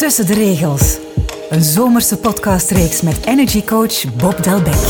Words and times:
Tussen 0.00 0.26
de 0.26 0.34
regels. 0.34 0.98
Een 1.50 1.62
zomerse 1.62 2.16
podcastreeks 2.16 3.02
met 3.02 3.26
energiecoach 3.26 4.14
Bob 4.16 4.36
Delbecq. 4.42 4.88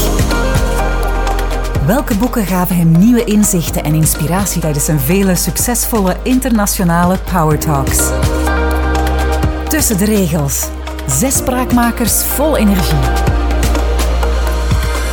Welke 1.86 2.15
boeken 2.15 2.47
gaven 2.47 2.76
hem 2.76 2.90
nieuwe 2.99 3.25
inzichten 3.25 3.84
en 3.84 3.94
inspiratie 3.94 4.60
tijdens 4.60 4.84
zijn 4.84 5.00
vele 5.00 5.34
succesvolle 5.34 6.17
internationale 6.23 7.18
Power 7.33 7.58
Talks? 7.58 7.99
Tussen 9.68 9.98
de 9.98 10.04
regels. 10.04 10.68
Zes 11.06 11.36
spraakmakers 11.36 12.22
vol 12.24 12.56
energie. 12.56 13.39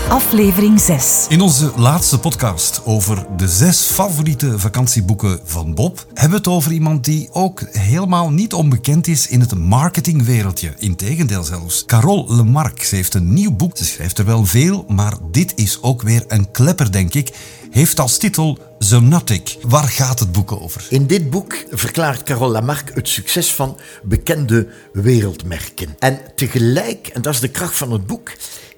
Aflevering 0.10 0.80
6. 0.80 1.26
In 1.30 1.42
onze 1.42 1.72
laatste 1.76 2.20
podcast 2.20 2.82
over 2.86 3.26
de 3.38 3.48
zes 3.48 3.82
favoriete 3.82 4.60
vakantieboeken 4.60 5.40
van 5.44 5.74
Bob 5.74 6.06
hebben 6.14 6.30
we 6.30 6.36
het 6.36 6.48
over 6.48 6.72
iemand 6.72 7.06
die 7.06 7.30
ook 7.32 7.62
helemaal 7.72 8.32
niet 8.32 8.54
onbekend 8.54 9.08
is 9.08 9.28
in 9.28 9.40
het 9.40 9.56
marketingwereldje. 9.56 10.74
Integendeel 10.78 11.44
zelfs. 11.44 11.86
Carole 11.86 12.36
Lemarque. 12.36 12.86
Ze 12.86 12.96
heeft 12.96 13.14
een 13.14 13.34
nieuw 13.34 13.52
boek. 13.52 13.78
Ze 13.78 13.86
schrijft 13.86 14.18
er 14.18 14.26
wel 14.26 14.46
veel, 14.46 14.86
maar 14.88 15.14
dit 15.32 15.54
is 15.56 15.82
ook 15.82 16.02
weer 16.02 16.24
een 16.28 16.52
klepper, 16.52 16.92
denk 16.92 17.14
ik. 17.14 17.36
Heeft 17.72 18.00
als 18.00 18.18
titel 18.18 18.58
Zonatic. 18.80 19.58
Waar 19.62 19.88
gaat 19.88 20.20
het 20.20 20.32
boek 20.32 20.52
over? 20.52 20.86
In 20.90 21.08
dit 21.08 21.30
boek 21.30 21.66
verklaart 21.72 22.24
Carole 22.24 22.52
Lamarck 22.52 22.92
het 22.94 23.08
succes 23.08 23.54
van 23.54 23.78
bekende 24.04 24.68
wereldmerken. 24.94 25.96
En 26.00 26.20
tegelijk, 26.36 27.08
en 27.08 27.22
dat 27.22 27.34
is 27.34 27.40
de 27.40 27.48
kracht 27.48 27.78
van 27.78 27.92
het 27.92 28.08
boek, 28.08 28.32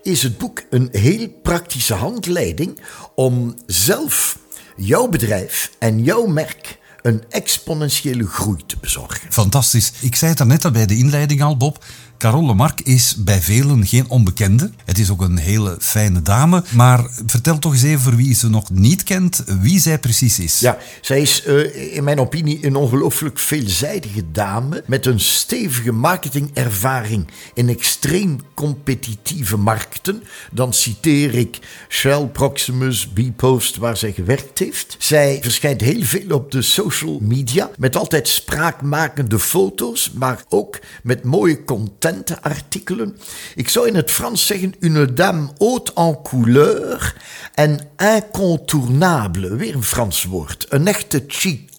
is 0.09 0.23
het 0.23 0.37
boek 0.37 0.63
een 0.69 0.89
heel 0.91 1.27
praktische 1.41 1.93
handleiding 1.93 2.79
om 3.15 3.55
zelf 3.65 4.37
jouw 4.75 5.07
bedrijf 5.07 5.71
en 5.79 6.03
jouw 6.03 6.25
merk 6.25 6.77
een 7.01 7.23
exponentiële 7.29 8.27
groei 8.27 8.61
te 8.65 8.75
bezorgen. 8.81 9.31
Fantastisch. 9.31 9.91
Ik 9.99 10.15
zei 10.15 10.33
het 10.33 10.47
net 10.47 10.65
al 10.65 10.71
bij 10.71 10.85
de 10.85 10.97
inleiding 10.97 11.41
al, 11.41 11.57
Bob. 11.57 11.85
Carole 12.19 12.53
Mark 12.53 12.81
is 12.81 13.15
bij 13.17 13.41
velen 13.41 13.85
geen 13.85 14.09
onbekende. 14.09 14.71
Het 14.85 14.97
is 14.97 15.09
ook 15.09 15.21
een 15.21 15.37
hele 15.37 15.77
fijne 15.79 16.21
dame. 16.21 16.63
Maar 16.69 17.09
vertel 17.25 17.59
toch 17.59 17.71
eens 17.71 17.83
even 17.83 17.99
voor 17.99 18.15
wie 18.15 18.35
ze 18.35 18.49
nog 18.49 18.69
niet 18.69 19.03
kent, 19.03 19.43
wie 19.61 19.79
zij 19.79 19.99
precies 19.99 20.39
is. 20.39 20.59
Ja, 20.59 20.77
zij 21.01 21.21
is 21.21 21.43
uh, 21.47 21.95
in 21.95 22.03
mijn 22.03 22.19
opinie 22.19 22.65
een 22.65 22.75
ongelooflijk 22.75 23.39
veelzijdige 23.39 24.31
dame 24.31 24.83
met 24.85 25.05
een 25.05 25.19
stevige 25.19 25.91
marketingervaring 25.91 27.27
in 27.53 27.69
extreem 27.69 28.39
competitieve 28.53 29.57
markten. 29.57 30.23
Dan 30.51 30.73
citeer 30.73 31.35
ik 31.35 31.59
Shell, 31.89 32.25
Proximus, 32.25 33.07
Bpost, 33.07 33.77
waar 33.77 33.97
zij 33.97 34.11
gewerkt 34.11 34.59
heeft. 34.59 34.95
Zij 34.97 35.39
verschijnt 35.41 35.81
heel 35.81 36.03
veel 36.03 36.35
op 36.35 36.51
de 36.51 36.61
social 36.61 37.19
media 37.21 37.69
met 37.77 37.95
altijd 37.95 38.27
spraakmakende 38.27 39.39
foto's, 39.39 40.11
maar 40.11 40.43
ook 40.49 40.79
met 41.03 41.23
mooie 41.23 41.63
content 41.63 42.07
artikelen. 42.41 43.17
Ik 43.55 43.69
zou 43.69 43.87
in 43.87 43.95
het 43.95 44.11
Frans 44.11 44.45
zeggen 44.45 44.73
une 44.79 45.13
dame 45.13 45.49
haute 45.57 45.91
en 45.95 46.21
couleur 46.23 47.15
en 47.53 47.79
incontournable. 47.97 49.55
Weer 49.55 49.75
een 49.75 49.83
Frans 49.83 50.23
woord. 50.23 50.65
Een 50.69 50.87
echte 50.87 51.25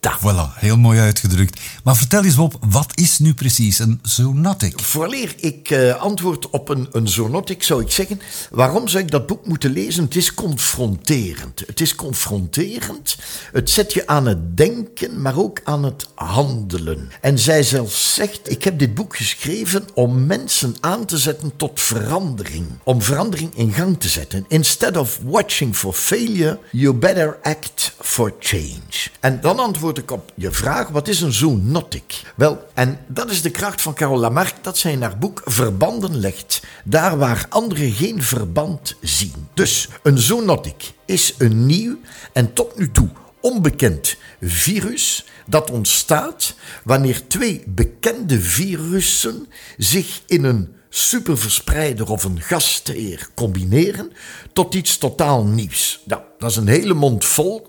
cheat 0.00 0.20
Voilà, 0.20 0.54
heel 0.54 0.76
mooi 0.76 0.98
uitgedrukt. 0.98 1.60
Maar 1.84 1.96
vertel 1.96 2.24
eens 2.24 2.34
Bob, 2.34 2.56
wat 2.68 2.92
is 2.94 3.18
nu 3.18 3.34
precies 3.34 3.78
een 3.78 3.98
zoonotic? 4.02 4.80
Vooraleer 4.80 5.34
ik 5.36 5.70
uh, 5.70 5.94
antwoord 5.94 6.50
op 6.50 6.68
een, 6.68 6.88
een 6.92 7.08
zoonotic 7.08 7.62
zou 7.62 7.82
ik 7.82 7.90
zeggen, 7.90 8.20
waarom 8.50 8.88
zou 8.88 9.04
ik 9.04 9.10
dat 9.10 9.26
boek 9.26 9.46
moeten 9.46 9.72
lezen? 9.72 10.04
Het 10.04 10.16
is 10.16 10.34
confronterend. 10.34 11.62
Het 11.66 11.80
is 11.80 11.94
confronterend. 11.94 13.16
Het 13.52 13.70
zet 13.70 13.92
je 13.92 14.06
aan 14.06 14.26
het 14.26 14.56
denken, 14.56 15.22
maar 15.22 15.38
ook 15.38 15.60
aan 15.64 15.84
het 15.84 16.06
handelen. 16.14 17.10
En 17.20 17.38
zij 17.38 17.62
zelf 17.62 17.92
zegt, 17.92 18.50
ik 18.50 18.64
heb 18.64 18.78
dit 18.78 18.94
boek 18.94 19.16
geschreven 19.16 19.84
om 19.94 20.26
mensen 20.26 20.74
aan 20.80 21.04
te 21.06 21.18
zetten 21.18 21.56
tot 21.56 21.80
verandering. 21.80 22.66
Om 22.84 23.02
verandering 23.02 23.54
in 23.54 23.72
gang 23.72 24.00
te 24.00 24.08
zetten. 24.08 24.44
Instead 24.48 24.96
of 24.96 25.18
watching 25.24 25.76
for 25.76 25.92
failure, 25.92 26.58
you 26.72 26.94
better 26.94 27.38
act 27.42 27.94
for 28.00 28.34
change. 28.38 29.09
En 29.20 29.40
dan 29.40 29.58
antwoord 29.58 29.98
ik 29.98 30.10
op 30.10 30.32
je 30.34 30.50
vraag: 30.50 30.88
wat 30.88 31.08
is 31.08 31.20
een 31.20 31.32
zoonotic? 31.32 32.22
Wel, 32.36 32.66
en 32.74 32.98
dat 33.06 33.30
is 33.30 33.42
de 33.42 33.50
kracht 33.50 33.82
van 33.82 33.94
Carole 33.94 34.20
Lamarck 34.20 34.54
dat 34.62 34.78
zij 34.78 34.92
in 34.92 35.02
haar 35.02 35.18
boek 35.18 35.42
verbanden 35.44 36.16
legt, 36.16 36.62
daar 36.84 37.18
waar 37.18 37.46
anderen 37.48 37.92
geen 37.92 38.22
verband 38.22 38.96
zien. 39.00 39.48
Dus 39.54 39.88
een 40.02 40.18
zoonotic 40.18 40.92
is 41.04 41.34
een 41.38 41.66
nieuw 41.66 41.98
en 42.32 42.52
tot 42.52 42.78
nu 42.78 42.90
toe 42.90 43.08
onbekend 43.40 44.16
virus 44.40 45.24
dat 45.46 45.70
ontstaat 45.70 46.54
wanneer 46.84 47.26
twee 47.26 47.62
bekende 47.66 48.40
virussen 48.40 49.46
zich 49.76 50.20
in 50.26 50.44
een 50.44 50.74
superverspreider 50.88 52.10
of 52.10 52.24
een 52.24 52.40
gastheer 52.40 53.28
combineren 53.34 54.12
tot 54.52 54.74
iets 54.74 54.98
totaal 54.98 55.44
nieuws. 55.44 56.00
Nou, 56.04 56.22
dat 56.38 56.50
is 56.50 56.56
een 56.56 56.68
hele 56.68 56.94
mond 56.94 57.24
vol 57.24 57.68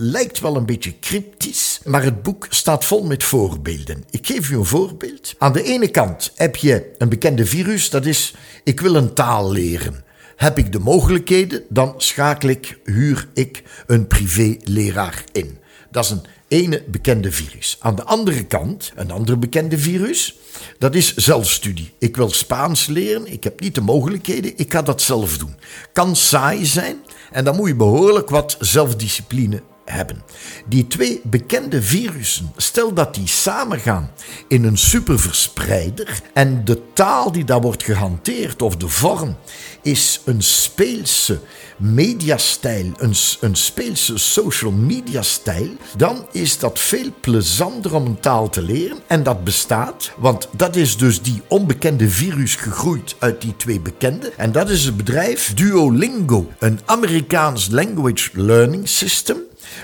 lijkt 0.00 0.40
wel 0.40 0.56
een 0.56 0.66
beetje 0.66 0.98
cryptisch, 0.98 1.80
maar 1.84 2.02
het 2.02 2.22
boek 2.22 2.46
staat 2.48 2.84
vol 2.84 3.04
met 3.04 3.24
voorbeelden. 3.24 4.04
Ik 4.10 4.26
geef 4.26 4.50
u 4.50 4.56
een 4.56 4.64
voorbeeld. 4.64 5.34
Aan 5.38 5.52
de 5.52 5.62
ene 5.62 5.88
kant 5.88 6.32
heb 6.34 6.56
je 6.56 6.94
een 6.98 7.08
bekende 7.08 7.46
virus, 7.46 7.90
dat 7.90 8.06
is 8.06 8.34
ik 8.64 8.80
wil 8.80 8.94
een 8.94 9.14
taal 9.14 9.52
leren. 9.52 10.04
Heb 10.36 10.58
ik 10.58 10.72
de 10.72 10.78
mogelijkheden, 10.78 11.62
dan 11.68 11.94
schakel 11.96 12.48
ik, 12.48 12.78
huur 12.84 13.28
ik 13.34 13.62
een 13.86 14.06
privéleraar 14.06 15.24
in. 15.32 15.58
Dat 15.90 16.04
is 16.04 16.10
een 16.10 16.24
ene 16.50 16.82
bekende 16.86 17.32
virus. 17.32 17.76
Aan 17.80 17.94
de 17.94 18.04
andere 18.04 18.44
kant, 18.44 18.92
een 18.94 19.10
andere 19.10 19.36
bekende 19.36 19.78
virus, 19.78 20.38
dat 20.78 20.94
is 20.94 21.14
zelfstudie. 21.14 21.92
Ik 21.98 22.16
wil 22.16 22.30
Spaans 22.30 22.86
leren, 22.86 23.32
ik 23.32 23.44
heb 23.44 23.60
niet 23.60 23.74
de 23.74 23.80
mogelijkheden, 23.80 24.52
ik 24.56 24.72
ga 24.72 24.82
dat 24.82 25.02
zelf 25.02 25.38
doen. 25.38 25.54
Kan 25.92 26.16
saai 26.16 26.66
zijn 26.66 26.96
en 27.32 27.44
dan 27.44 27.56
moet 27.56 27.68
je 27.68 27.74
behoorlijk 27.74 28.30
wat 28.30 28.56
zelfdiscipline 28.60 29.62
hebben. 29.90 30.22
Die 30.66 30.86
twee 30.86 31.20
bekende 31.24 31.82
virussen, 31.82 32.52
stel 32.56 32.92
dat 32.92 33.14
die 33.14 33.28
samengaan 33.28 34.10
in 34.48 34.64
een 34.64 34.78
superverspreider 34.78 36.22
en 36.34 36.64
de 36.64 36.82
taal 36.92 37.32
die 37.32 37.44
daar 37.44 37.60
wordt 37.60 37.82
gehanteerd 37.82 38.62
of 38.62 38.76
de 38.76 38.88
vorm 38.88 39.36
is 39.82 40.20
een 40.24 40.42
speelse 40.42 41.40
mediastijl, 41.76 42.92
een, 42.96 43.14
een 43.40 43.54
speelse 43.54 44.18
social 44.18 44.72
media 44.72 45.22
stijl, 45.22 45.68
dan 45.96 46.26
is 46.32 46.58
dat 46.58 46.78
veel 46.78 47.12
plezanter 47.20 47.94
om 47.94 48.06
een 48.06 48.20
taal 48.20 48.48
te 48.48 48.62
leren 48.62 48.98
en 49.06 49.22
dat 49.22 49.44
bestaat, 49.44 50.12
want 50.16 50.48
dat 50.56 50.76
is 50.76 50.96
dus 50.96 51.22
die 51.22 51.42
onbekende 51.48 52.10
virus 52.10 52.54
gegroeid 52.54 53.16
uit 53.18 53.40
die 53.40 53.56
twee 53.56 53.80
bekende 53.80 54.32
en 54.36 54.52
dat 54.52 54.70
is 54.70 54.84
het 54.84 54.96
bedrijf 54.96 55.54
Duolingo, 55.54 56.50
een 56.58 56.80
Amerikaans 56.84 57.68
language 57.70 58.30
learning 58.32 58.88
system 58.88 59.36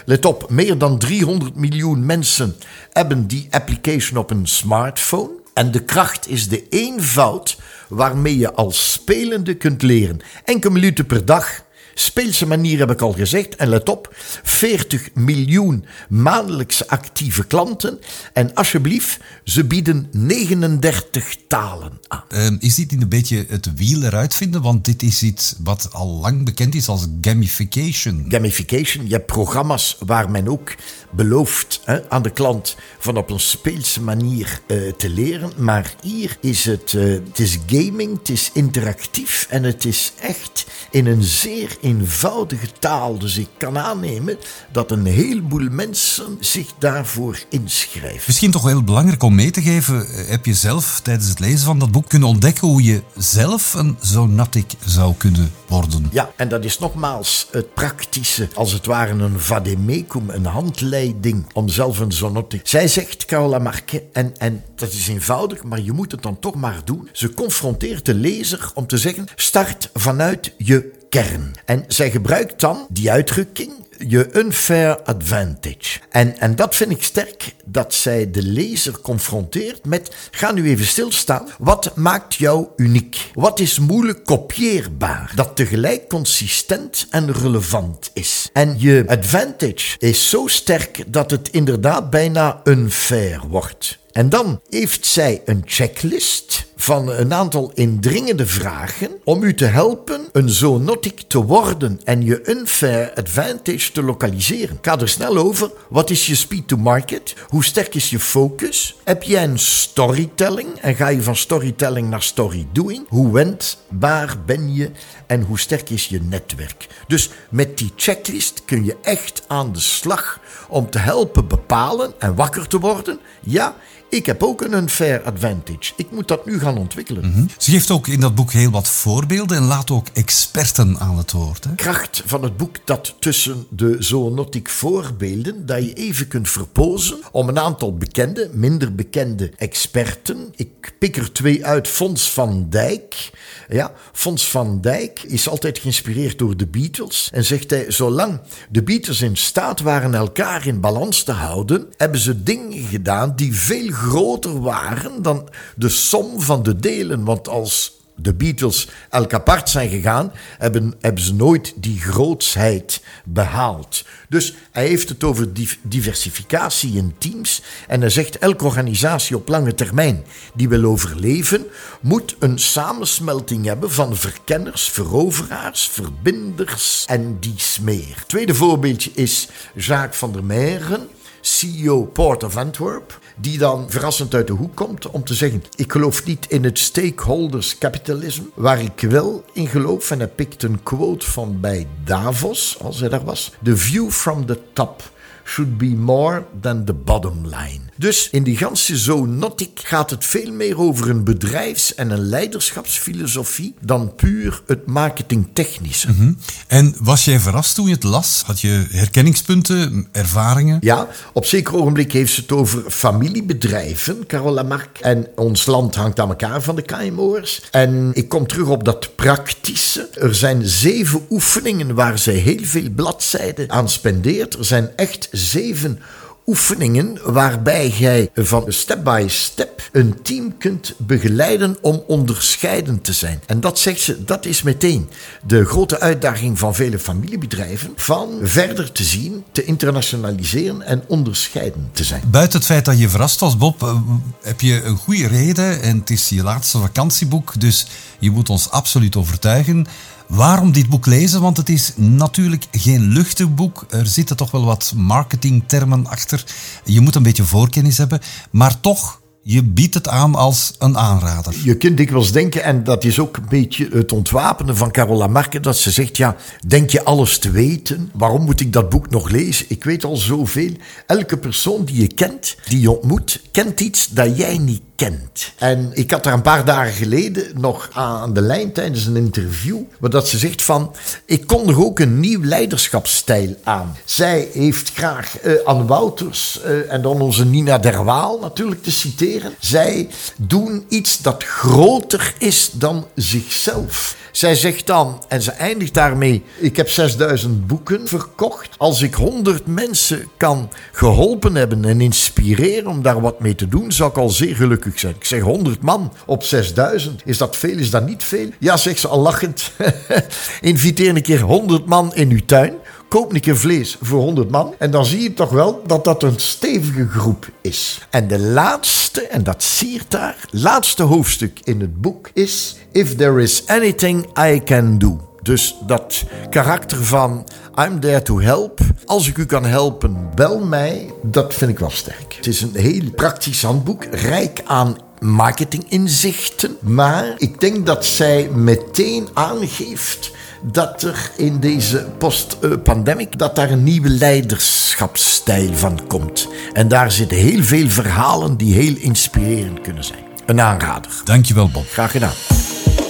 Let 0.04 0.24
op, 0.24 0.50
meer 0.50 0.78
dan 0.78 0.98
300 0.98 1.54
miljoen 1.54 2.06
mensen 2.06 2.56
hebben 2.92 3.26
die 3.26 3.46
application 3.50 4.18
op 4.18 4.30
een 4.30 4.46
smartphone. 4.46 5.30
En 5.54 5.70
de 5.70 5.84
kracht 5.84 6.28
is 6.28 6.48
de 6.48 6.68
eenvoud 6.68 7.58
waarmee 7.88 8.38
je 8.38 8.52
als 8.52 8.92
spelende 8.92 9.54
kunt 9.54 9.82
leren. 9.82 10.20
Enkele 10.44 10.72
minuten 10.72 11.06
per 11.06 11.24
dag 11.24 11.64
Speelse 11.98 12.46
manier 12.46 12.78
heb 12.78 12.90
ik 12.90 13.00
al 13.00 13.12
gezegd. 13.12 13.56
En 13.56 13.68
let 13.68 13.88
op, 13.88 14.14
40 14.42 15.08
miljoen 15.14 15.84
maandelijks 16.08 16.86
actieve 16.86 17.46
klanten. 17.46 17.98
En 18.32 18.54
alsjeblieft, 18.54 19.20
ze 19.44 19.64
bieden 19.64 20.08
39 20.10 21.36
talen 21.46 22.00
aan. 22.08 22.24
Uh, 22.28 22.46
is 22.58 22.74
dit 22.74 22.90
niet 22.90 23.02
een 23.02 23.08
beetje 23.08 23.46
het 23.48 23.74
wiel 23.74 24.02
eruit 24.02 24.34
vinden? 24.34 24.62
Want 24.62 24.84
dit 24.84 25.02
is 25.02 25.22
iets 25.22 25.54
wat 25.58 25.88
al 25.92 26.08
lang 26.08 26.44
bekend 26.44 26.74
is 26.74 26.88
als 26.88 27.06
gamification. 27.20 28.26
Gamification, 28.28 29.06
je 29.06 29.12
hebt 29.12 29.26
programma's 29.26 29.96
waar 30.06 30.30
men 30.30 30.48
ook 30.48 30.74
belooft 31.10 31.80
hè, 31.84 32.10
aan 32.10 32.22
de 32.22 32.30
klant 32.30 32.76
van 32.98 33.16
op 33.16 33.30
een 33.30 33.40
speelse 33.40 34.02
manier 34.02 34.60
uh, 34.66 34.92
te 34.92 35.08
leren. 35.08 35.52
Maar 35.56 35.94
hier 36.02 36.36
is 36.40 36.64
het, 36.64 36.92
uh, 36.92 37.12
het 37.28 37.38
is 37.38 37.58
gaming, 37.66 38.18
het 38.18 38.28
is 38.28 38.50
interactief 38.52 39.46
en 39.50 39.62
het 39.62 39.84
is 39.84 40.12
echt 40.20 40.66
in 40.90 41.06
een 41.06 41.22
zeer 41.22 41.76
eenvoudige 41.86 42.66
taal. 42.78 43.18
Dus 43.18 43.36
ik 43.36 43.48
kan 43.56 43.78
aannemen 43.78 44.38
dat 44.72 44.90
een 44.90 45.06
heleboel 45.06 45.68
mensen 45.70 46.36
zich 46.40 46.66
daarvoor 46.78 47.38
inschrijven. 47.48 48.22
Misschien 48.26 48.50
toch 48.50 48.66
heel 48.66 48.82
belangrijk 48.82 49.22
om 49.22 49.34
mee 49.34 49.50
te 49.50 49.62
geven. 49.62 50.06
Heb 50.26 50.46
je 50.46 50.54
zelf 50.54 51.00
tijdens 51.02 51.28
het 51.28 51.40
lezen 51.40 51.66
van 51.66 51.78
dat 51.78 51.90
boek 51.90 52.08
kunnen 52.08 52.28
ontdekken 52.28 52.68
hoe 52.68 52.82
je 52.82 53.02
zelf 53.16 53.74
een 53.74 53.96
zonatic 54.00 54.72
zou 54.84 55.14
kunnen 55.14 55.52
worden? 55.66 56.08
Ja, 56.12 56.30
en 56.36 56.48
dat 56.48 56.64
is 56.64 56.78
nogmaals 56.78 57.48
het 57.50 57.74
praktische, 57.74 58.48
als 58.54 58.72
het 58.72 58.86
ware 58.86 59.12
een 59.12 59.40
vademecum, 59.40 60.30
een 60.30 60.46
handleiding 60.46 61.46
om 61.52 61.68
zelf 61.68 61.98
een 61.98 62.12
zonatic. 62.12 62.60
Zij 62.62 62.88
zegt, 62.88 63.24
Carola 63.24 63.58
Marque, 63.58 64.04
en, 64.12 64.36
en 64.36 64.64
dat 64.74 64.92
is 64.92 65.08
eenvoudig, 65.08 65.62
maar 65.62 65.80
je 65.80 65.92
moet 65.92 66.12
het 66.12 66.22
dan 66.22 66.38
toch 66.38 66.54
maar 66.54 66.80
doen. 66.84 67.08
Ze 67.12 67.34
confronteert 67.34 68.04
de 68.04 68.14
lezer 68.14 68.70
om 68.74 68.86
te 68.86 68.98
zeggen, 68.98 69.26
start 69.34 69.90
vanuit 69.94 70.52
je 70.58 70.95
kern. 71.08 71.52
En 71.64 71.84
zij 71.88 72.10
gebruikt 72.10 72.60
dan 72.60 72.86
die 72.88 73.10
uitdrukking 73.10 73.72
je 73.98 74.28
unfair 74.32 75.02
advantage. 75.02 75.98
En, 76.10 76.38
en 76.38 76.56
dat 76.56 76.76
vind 76.76 76.90
ik 76.90 77.02
sterk, 77.02 77.54
dat 77.64 77.94
zij 77.94 78.30
de 78.30 78.42
lezer 78.42 79.00
confronteert 79.00 79.84
met, 79.84 80.14
ga 80.30 80.52
nu 80.52 80.68
even 80.68 80.86
stilstaan, 80.86 81.48
wat 81.58 81.96
maakt 81.96 82.34
jou 82.34 82.66
uniek? 82.76 83.30
Wat 83.32 83.60
is 83.60 83.78
moeilijk 83.78 84.24
kopieerbaar, 84.24 85.32
dat 85.34 85.56
tegelijk 85.56 86.08
consistent 86.08 87.06
en 87.10 87.32
relevant 87.32 88.10
is? 88.12 88.50
En 88.52 88.74
je 88.78 89.04
advantage 89.06 89.96
is 89.98 90.28
zo 90.28 90.46
sterk 90.46 91.04
dat 91.06 91.30
het 91.30 91.48
inderdaad 91.48 92.10
bijna 92.10 92.60
unfair 92.64 93.40
wordt. 93.48 93.98
En 94.12 94.28
dan 94.28 94.60
heeft 94.68 95.06
zij 95.06 95.42
een 95.44 95.62
checklist 95.64 96.65
van 96.76 97.08
een 97.08 97.34
aantal 97.34 97.70
indringende 97.74 98.46
vragen 98.46 99.10
om 99.24 99.42
u 99.42 99.54
te 99.54 99.64
helpen 99.64 100.20
een 100.32 100.48
zoonotic 100.48 101.20
te 101.20 101.44
worden 101.44 102.00
en 102.04 102.24
je 102.24 102.50
unfair 102.50 103.12
advantage 103.14 103.92
te 103.92 104.02
lokaliseren. 104.02 104.78
Ga 104.82 104.98
er 104.98 105.08
snel 105.08 105.36
over. 105.36 105.70
Wat 105.88 106.10
is 106.10 106.26
je 106.26 106.34
speed 106.34 106.68
to 106.68 106.76
market? 106.76 107.34
Hoe 107.48 107.64
sterk 107.64 107.94
is 107.94 108.10
je 108.10 108.18
focus? 108.18 108.96
Heb 109.04 109.22
jij 109.22 109.44
een 109.44 109.58
storytelling 109.58 110.68
en 110.80 110.94
ga 110.94 111.08
je 111.08 111.22
van 111.22 111.36
storytelling 111.36 112.10
naar 112.10 112.22
story 112.22 112.66
doing? 112.72 113.06
Hoe 113.08 113.32
wendbaar 113.32 114.34
ben 114.46 114.74
je 114.74 114.90
en 115.26 115.42
hoe 115.42 115.58
sterk 115.58 115.90
is 115.90 116.06
je 116.06 116.20
netwerk? 116.22 116.86
Dus 117.06 117.30
met 117.50 117.78
die 117.78 117.92
checklist 117.96 118.62
kun 118.64 118.84
je 118.84 118.96
echt 119.02 119.42
aan 119.46 119.72
de 119.72 119.80
slag 119.80 120.40
om 120.68 120.90
te 120.90 120.98
helpen 120.98 121.48
bepalen 121.48 122.12
en 122.18 122.34
wakker 122.34 122.66
te 122.66 122.78
worden. 122.78 123.18
Ja, 123.42 123.76
ik 124.08 124.26
heb 124.26 124.42
ook 124.42 124.60
een 124.60 124.72
unfair 124.72 125.22
advantage. 125.22 125.92
Ik 125.96 126.10
moet 126.10 126.28
dat 126.28 126.46
nu 126.46 126.58
gaan 126.58 126.65
ontwikkelen. 126.74 127.30
Mhm. 127.30 127.44
Ze 127.58 127.70
geeft 127.70 127.90
ook 127.90 128.08
in 128.08 128.20
dat 128.20 128.34
boek 128.34 128.52
heel 128.52 128.70
wat 128.70 128.88
voorbeelden 128.88 129.56
en 129.56 129.64
laat 129.64 129.90
ook 129.90 130.06
experten 130.12 130.98
aan 130.98 131.18
het 131.18 131.32
woord. 131.32 131.64
Hè? 131.64 131.74
Kracht 131.74 132.22
van 132.26 132.42
het 132.42 132.56
boek 132.56 132.76
dat 132.84 133.14
tussen 133.18 133.66
de 133.70 133.96
zoonotiek 133.98 134.68
voorbeelden, 134.68 135.66
dat 135.66 135.84
je 135.84 135.92
even 135.92 136.28
kunt 136.28 136.48
verpozen 136.48 137.18
om 137.32 137.48
een 137.48 137.58
aantal 137.58 137.96
bekende, 137.96 138.50
minder 138.52 138.94
bekende 138.94 139.52
experten. 139.56 140.52
Ik 140.54 140.94
pik 140.98 141.16
er 141.16 141.32
twee 141.32 141.66
uit. 141.66 141.88
Fons 141.88 142.30
van 142.30 142.66
Dijk. 142.70 143.30
Ja, 143.68 143.92
Fons 144.12 144.48
van 144.50 144.80
Dijk 144.80 145.22
is 145.22 145.48
altijd 145.48 145.78
geïnspireerd 145.78 146.38
door 146.38 146.56
de 146.56 146.66
Beatles 146.66 147.30
en 147.32 147.44
zegt 147.44 147.70
hij, 147.70 147.84
zolang 147.88 148.40
de 148.70 148.82
Beatles 148.82 149.20
in 149.20 149.36
staat 149.36 149.80
waren 149.80 150.14
elkaar 150.14 150.66
in 150.66 150.80
balans 150.80 151.22
te 151.22 151.32
houden, 151.32 151.86
hebben 151.96 152.20
ze 152.20 152.42
dingen 152.42 152.82
gedaan 152.82 153.32
die 153.36 153.54
veel 153.54 153.90
groter 153.90 154.60
waren 154.60 155.22
dan 155.22 155.48
de 155.76 155.88
som 155.88 156.40
van 156.40 156.55
de 156.62 156.76
delen. 156.76 157.24
Want 157.24 157.48
als 157.48 157.96
de 158.16 158.34
Beatles 158.34 158.88
elk 159.10 159.34
apart 159.34 159.68
zijn 159.68 159.88
gegaan, 159.88 160.32
hebben, 160.58 160.94
hebben 161.00 161.22
ze 161.22 161.34
nooit 161.34 161.72
die 161.76 162.00
grootsheid 162.00 163.02
behaald. 163.24 164.04
Dus 164.28 164.54
hij 164.70 164.86
heeft 164.86 165.08
het 165.08 165.24
over 165.24 165.48
diversificatie 165.82 166.96
in 166.96 167.14
teams. 167.18 167.62
En 167.88 168.00
hij 168.00 168.10
zegt: 168.10 168.38
elke 168.38 168.64
organisatie 168.64 169.36
op 169.36 169.48
lange 169.48 169.74
termijn 169.74 170.24
die 170.54 170.68
wil 170.68 170.84
overleven, 170.84 171.66
moet 172.00 172.36
een 172.38 172.58
samensmelting 172.58 173.64
hebben 173.64 173.90
van 173.90 174.16
verkenners, 174.16 174.90
veroveraars, 174.90 175.88
verbinders 175.88 177.04
en 177.06 177.36
dies 177.40 177.78
meer. 177.82 178.24
Tweede 178.26 178.54
voorbeeldje 178.54 179.10
is 179.14 179.48
Jacques 179.74 180.18
van 180.18 180.32
der 180.32 180.44
Meijen, 180.44 181.08
CEO 181.46 182.04
Port 182.04 182.44
of 182.44 182.56
Antwerp 182.56 183.18
die 183.36 183.58
dan 183.58 183.90
verrassend 183.90 184.34
uit 184.34 184.46
de 184.46 184.52
hoek 184.52 184.76
komt 184.76 185.10
om 185.10 185.24
te 185.24 185.34
zeggen: 185.34 185.64
Ik 185.76 185.92
geloof 185.92 186.24
niet 186.24 186.46
in 186.48 186.64
het 186.64 186.78
stakeholders 186.78 187.78
capitalism, 187.78 188.42
waar 188.54 188.80
ik 188.80 189.00
wel 189.00 189.44
in 189.52 189.66
geloof. 189.66 190.10
En 190.10 190.18
hij 190.18 190.28
pikt 190.28 190.62
een 190.62 190.82
quote 190.82 191.30
van 191.30 191.60
bij 191.60 191.86
Davos, 192.04 192.76
als 192.82 193.00
hij 193.00 193.08
daar 193.08 193.24
was: 193.24 193.52
The 193.62 193.76
view 193.76 194.10
from 194.10 194.46
the 194.46 194.58
top 194.72 195.10
should 195.46 195.78
be 195.78 195.94
more 195.96 196.44
than 196.60 196.84
the 196.84 196.94
bottom 196.94 197.44
line. 197.44 197.80
Dus 197.98 198.28
in 198.30 198.42
die 198.42 198.56
ganse 198.56 198.96
zoonotic 198.96 199.70
gaat 199.74 200.10
het 200.10 200.24
veel 200.24 200.52
meer 200.52 200.78
over 200.78 201.10
een 201.10 201.24
bedrijfs- 201.24 201.94
en 201.94 202.10
een 202.10 202.28
leiderschapsfilosofie 202.28 203.74
dan 203.80 204.14
puur 204.14 204.62
het 204.66 204.86
marketingtechnische. 204.86 206.08
Mm 206.12 206.38
En 206.66 206.94
was 207.00 207.24
jij 207.24 207.40
verrast 207.40 207.74
toen 207.74 207.86
je 207.86 207.94
het 207.94 208.02
las? 208.02 208.42
Had 208.46 208.60
je 208.60 208.86
herkenningspunten, 208.90 210.08
ervaringen? 210.12 210.78
Ja, 210.80 211.08
op 211.32 211.44
zeker 211.44 211.74
ogenblik 211.76 212.12
heeft 212.12 212.32
ze 212.32 212.40
het 212.40 212.52
over 212.52 212.90
familiebedrijven, 212.90 214.26
Carola 214.26 214.62
Mark. 214.62 214.98
En 214.98 215.26
ons 215.36 215.66
land 215.66 215.94
hangt 215.94 216.20
aan 216.20 216.28
elkaar 216.28 216.62
van 216.62 216.76
de 216.76 216.82
KMO'ers. 216.82 217.62
En 217.70 218.10
ik 218.14 218.28
kom 218.28 218.46
terug 218.46 218.68
op 218.68 218.84
dat 218.84 219.14
praktische. 219.14 220.08
Er 220.12 220.34
zijn 220.34 220.64
zeven 220.64 221.26
oefeningen 221.30 221.94
waar 221.94 222.18
zij 222.18 222.34
heel 222.34 222.64
veel 222.64 222.90
bladzijden 222.90 223.70
aan 223.70 223.88
spendeert. 223.88 224.54
Er 224.54 224.64
zijn 224.64 224.90
echt 224.96 225.28
zeven 225.36 226.00
oefeningen 226.46 227.18
waarbij 227.24 227.88
jij 227.88 228.30
van 228.34 228.64
step 228.68 229.04
by 229.04 229.24
step 229.28 229.88
een 229.92 230.22
team 230.22 230.58
kunt 230.58 230.94
begeleiden 230.98 231.76
om 231.80 232.02
onderscheidend 232.06 233.04
te 233.04 233.12
zijn. 233.12 233.42
En 233.46 233.60
dat 233.60 233.78
zegt 233.78 234.00
ze, 234.00 234.24
dat 234.24 234.44
is 234.44 234.62
meteen 234.62 235.08
de 235.46 235.64
grote 235.64 236.00
uitdaging 236.00 236.58
van 236.58 236.74
vele 236.74 236.98
familiebedrijven, 236.98 237.92
van 237.96 238.38
verder 238.42 238.92
te 238.92 239.04
zien, 239.04 239.44
te 239.52 239.64
internationaliseren 239.64 240.82
en 240.82 241.02
onderscheidend 241.06 241.94
te 241.94 242.04
zijn. 242.04 242.22
Buiten 242.30 242.58
het 242.58 242.68
feit 242.68 242.84
dat 242.84 242.98
je 242.98 243.08
verrast 243.08 243.40
was, 243.40 243.56
Bob, 243.56 243.82
eh, 243.82 244.00
heb 244.42 244.60
je 244.60 244.82
een 244.82 244.96
goede 244.96 245.26
reden 245.26 245.82
en 245.82 245.98
het 245.98 246.10
is 246.10 246.28
je 246.28 246.42
laatste 246.42 246.78
vakantieboek, 246.78 247.60
dus 247.60 247.86
je 248.18 248.30
moet 248.30 248.50
ons 248.50 248.70
absoluut 248.70 249.16
overtuigen. 249.16 249.86
Waarom 250.28 250.72
dit 250.72 250.88
boek 250.88 251.06
lezen? 251.06 251.40
Want 251.40 251.56
het 251.56 251.68
is 251.68 251.92
natuurlijk 251.96 252.66
geen 252.70 253.00
luchtig 253.00 253.54
boek. 253.54 253.84
Er 253.88 254.06
zitten 254.06 254.36
toch 254.36 254.50
wel 254.50 254.64
wat 254.64 254.92
marketingtermen 254.96 256.06
achter. 256.06 256.44
Je 256.84 257.00
moet 257.00 257.14
een 257.14 257.22
beetje 257.22 257.44
voorkennis 257.44 257.98
hebben. 257.98 258.20
Maar 258.50 258.80
toch 258.80 259.20
je 259.48 259.62
biedt 259.62 259.94
het 259.94 260.08
aan 260.08 260.34
als 260.34 260.74
een 260.78 260.98
aanrader. 260.98 261.54
Je 261.64 261.76
kunt 261.76 261.96
dikwijls 261.96 262.32
denken, 262.32 262.62
en 262.62 262.84
dat 262.84 263.04
is 263.04 263.18
ook 263.18 263.36
een 263.36 263.48
beetje 263.48 263.88
het 263.92 264.12
ontwapenen 264.12 264.76
van 264.76 264.90
Carola 264.90 265.26
Marke, 265.26 265.60
dat 265.60 265.76
ze 265.76 265.90
zegt, 265.90 266.16
ja, 266.16 266.36
denk 266.66 266.90
je 266.90 267.04
alles 267.04 267.38
te 267.38 267.50
weten? 267.50 268.10
Waarom 268.12 268.44
moet 268.44 268.60
ik 268.60 268.72
dat 268.72 268.88
boek 268.88 269.10
nog 269.10 269.28
lezen? 269.30 269.66
Ik 269.68 269.84
weet 269.84 270.04
al 270.04 270.16
zoveel. 270.16 270.72
Elke 271.06 271.36
persoon 271.36 271.84
die 271.84 272.00
je 272.00 272.14
kent, 272.14 272.56
die 272.68 272.80
je 272.80 272.90
ontmoet, 272.90 273.42
kent 273.50 273.80
iets 273.80 274.08
dat 274.08 274.36
jij 274.36 274.58
niet 274.58 274.80
kent. 274.96 275.52
En 275.56 275.90
ik 275.92 276.10
had 276.10 276.24
daar 276.24 276.32
een 276.32 276.42
paar 276.42 276.64
dagen 276.64 276.92
geleden 276.92 277.44
nog 277.54 277.88
aan 277.92 278.32
de 278.32 278.40
lijn 278.40 278.72
tijdens 278.72 279.06
een 279.06 279.16
interview, 279.16 279.78
waar 280.00 280.10
dat 280.10 280.28
ze 280.28 280.38
zegt 280.38 280.62
van, 280.62 280.94
ik 281.24 281.46
kondig 281.46 281.78
ook 281.78 281.98
een 281.98 282.20
nieuw 282.20 282.44
leiderschapsstijl 282.44 283.56
aan. 283.64 283.96
Zij 284.04 284.48
heeft 284.52 284.92
graag 284.94 285.44
uh, 285.44 285.52
Anne 285.64 285.84
Wouters 285.84 286.60
uh, 286.64 286.92
en 286.92 287.02
dan 287.02 287.20
onze 287.20 287.44
Nina 287.44 287.78
Derwaal 287.78 288.38
natuurlijk 288.40 288.82
te 288.82 288.90
citeren 288.90 289.54
zij 289.58 290.08
doen 290.36 290.84
iets 290.88 291.22
dat 291.22 291.44
groter 291.44 292.34
is 292.38 292.70
dan 292.72 293.06
zichzelf. 293.14 294.16
Zij 294.30 294.54
zegt 294.54 294.86
dan, 294.86 295.24
en 295.28 295.42
ze 295.42 295.50
eindigt 295.50 295.94
daarmee: 295.94 296.42
Ik 296.58 296.76
heb 296.76 296.88
6000 296.88 297.66
boeken 297.66 298.08
verkocht. 298.08 298.68
Als 298.76 299.02
ik 299.02 299.14
100 299.14 299.66
mensen 299.66 300.28
kan 300.36 300.70
geholpen 300.92 301.54
hebben 301.54 301.84
en 301.84 302.00
inspireren 302.00 302.86
om 302.86 303.02
daar 303.02 303.20
wat 303.20 303.40
mee 303.40 303.54
te 303.54 303.68
doen, 303.68 303.92
zou 303.92 304.10
ik 304.10 304.16
al 304.16 304.30
zeer 304.30 304.56
gelukkig 304.56 304.85
Ik 304.86 305.24
zeg 305.24 305.40
100 305.40 305.82
man 305.82 306.12
op 306.26 306.42
6000. 306.42 307.22
Is 307.24 307.38
dat 307.38 307.56
veel? 307.56 307.78
Is 307.78 307.90
dat 307.90 308.06
niet 308.06 308.24
veel? 308.24 308.48
Ja, 308.58 308.76
zegt 308.76 309.00
ze 309.00 309.08
al 309.08 309.20
lachend. 309.20 309.72
Inviteer 310.60 311.16
een 311.16 311.22
keer 311.22 311.40
100 311.40 311.86
man 311.86 312.14
in 312.14 312.30
uw 312.30 312.44
tuin 312.46 312.74
koop 313.08 313.34
een 313.34 313.40
keer 313.40 313.56
vlees 313.56 313.96
voor 314.00 314.20
100 314.20 314.50
man. 314.50 314.74
En 314.78 314.90
dan 314.90 315.06
zie 315.06 315.22
je 315.22 315.34
toch 315.34 315.50
wel 315.50 315.82
dat 315.86 316.04
dat 316.04 316.22
een 316.22 316.40
stevige 316.40 317.08
groep 317.08 317.48
is. 317.60 318.06
En 318.10 318.28
de 318.28 318.38
laatste, 318.38 319.26
en 319.26 319.44
dat 319.44 319.62
siert 319.62 320.10
daar, 320.10 320.36
laatste 320.50 321.02
hoofdstuk 321.02 321.60
in 321.64 321.80
het 321.80 322.00
boek 322.00 322.30
is... 322.32 322.76
If 322.92 323.14
there 323.14 323.42
is 323.42 323.66
anything 323.66 324.26
I 324.38 324.62
can 324.64 324.98
do. 324.98 325.25
Dus 325.46 325.76
dat 325.86 326.24
karakter 326.50 327.04
van 327.04 327.46
I'm 327.78 328.00
there 328.00 328.22
to 328.22 328.40
help. 328.40 328.80
Als 329.04 329.28
ik 329.28 329.36
u 329.36 329.46
kan 329.46 329.64
helpen, 329.64 330.30
bel 330.34 330.64
mij. 330.64 331.10
Dat 331.22 331.54
vind 331.54 331.70
ik 331.70 331.78
wel 331.78 331.90
sterk. 331.90 332.34
Het 332.36 332.46
is 332.46 332.60
een 332.60 332.76
heel 332.76 333.10
praktisch 333.14 333.62
handboek, 333.62 334.04
rijk 334.04 334.62
aan 334.64 334.96
marketinginzichten. 335.20 336.76
Maar 336.80 337.34
ik 337.36 337.60
denk 337.60 337.86
dat 337.86 338.04
zij 338.04 338.50
meteen 338.54 339.28
aangeeft 339.34 340.30
dat 340.62 341.02
er 341.02 341.30
in 341.36 341.60
deze 341.60 342.06
post-pandemic 342.18 343.38
dat 343.38 343.56
daar 343.56 343.70
een 343.70 343.82
nieuwe 343.84 344.08
leiderschapsstijl 344.08 345.74
van 345.74 346.06
komt. 346.06 346.48
En 346.72 346.88
daar 346.88 347.10
zitten 347.10 347.36
heel 347.36 347.62
veel 347.62 347.88
verhalen 347.88 348.56
die 348.56 348.74
heel 348.74 348.96
inspirerend 348.96 349.80
kunnen 349.80 350.04
zijn. 350.04 350.25
Een 350.46 350.60
aanrader. 350.60 351.10
Dankjewel 351.24 351.68
Bob. 351.68 351.86
Graag 351.88 352.10
gedaan. 352.10 352.32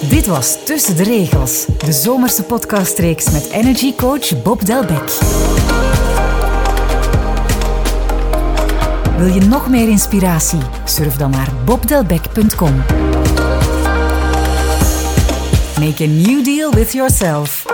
Dit 0.08 0.26
was 0.26 0.56
Tussen 0.64 0.96
de 0.96 1.02
Regels, 1.02 1.66
de 1.78 1.92
zomerse 1.92 2.42
podcastreeks 2.42 3.30
met 3.30 3.48
energy 3.50 3.94
coach 3.94 4.42
Bob 4.42 4.60
Delbecq. 4.66 5.12
Wil 9.16 9.26
je 9.26 9.40
nog 9.48 9.68
meer 9.68 9.88
inspiratie? 9.88 10.60
Surf 10.84 11.16
dan 11.16 11.30
naar 11.30 11.48
bobdelbeck.com. 11.64 12.76
Make 15.78 16.04
a 16.04 16.06
new 16.06 16.44
deal 16.44 16.72
with 16.72 16.92
yourself. 16.92 17.65